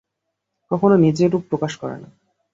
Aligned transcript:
কখনো 0.71 0.95
নিজের 0.97 1.29
রূপ 1.31 1.43
প্রকাশ 1.49 1.73
করে 1.77 1.97
না। 1.97 2.09